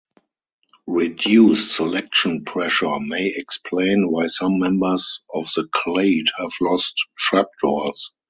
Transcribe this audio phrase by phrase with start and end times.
[0.87, 8.11] Reduced selection pressure may explain why some members of the clade have lost trapdoors.